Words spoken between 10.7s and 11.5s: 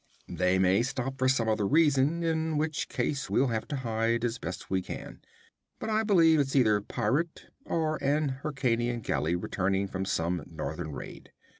raid.